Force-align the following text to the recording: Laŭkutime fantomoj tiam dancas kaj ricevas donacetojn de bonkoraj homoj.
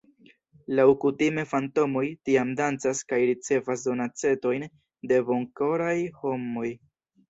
Laŭkutime 0.79 1.43
fantomoj 1.51 2.03
tiam 2.31 2.55
dancas 2.63 3.03
kaj 3.13 3.21
ricevas 3.35 3.87
donacetojn 3.93 4.69
de 5.15 5.25
bonkoraj 5.33 5.97
homoj. 6.27 6.71